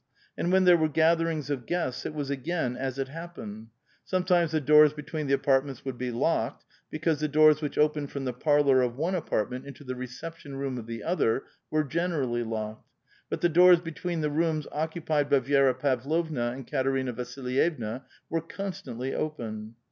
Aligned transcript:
And 0.35 0.51
when 0.51 0.63
there 0.63 0.77
were 0.77 0.89
gatherings 0.89 1.51
of 1.51 1.67
guests, 1.67 2.07
it 2.07 2.15
was 2.15 2.31
again 2.31 2.75
as 2.75 2.97
it 2.97 3.09
happened; 3.09 3.67
sometimes 4.03 4.49
the 4.49 4.59
doors 4.59 4.93
between 4.93 5.27
the 5.27 5.35
apartments 5.35 5.85
would 5.85 5.99
be 5.99 6.09
locked, 6.09 6.65
because 6.89 7.19
the 7.19 7.29
dooi 7.29 7.51
s 7.51 7.61
which 7.61 7.77
opened 7.77 8.09
from 8.09 8.25
the 8.25 8.33
parlor 8.33 8.81
of 8.81 8.95
one 8.97 9.13
apartment 9.13 9.63
into 9.67 9.83
the 9.83 9.93
reception 9.93 10.55
room 10.55 10.79
of 10.79 10.87
the 10.87 11.03
other 11.03 11.43
were 11.69 11.83
generally 11.83 12.41
locked; 12.43 12.89
but 13.29 13.41
the 13.41 13.49
doors 13.49 13.79
between 13.79 14.21
the 14.21 14.31
rooms 14.31 14.65
occupied 14.71 15.29
by 15.29 15.39
Vi^ra 15.39 15.77
Pavlovna 15.77 16.51
and 16.53 16.65
Katerina 16.65 17.13
Vasilyevna 17.13 18.01
were 18.27 18.41
constantly 18.41 19.13
open. 19.13 19.75